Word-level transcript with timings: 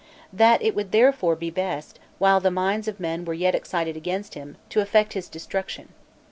That 0.33 0.63
it 0.63 0.73
would 0.73 0.91
therefore 0.91 1.35
be 1.35 1.51
best, 1.51 1.99
while 2.17 2.39
the 2.39 2.49
minds 2.49 2.87
of 2.87 2.99
men 2.99 3.23
were 3.23 3.35
yet 3.35 3.53
excited 3.53 3.95
against 3.95 4.33
him, 4.33 4.57
to 4.69 4.81
effect 4.81 5.13
his 5.13 5.29
destruction. 5.29 5.89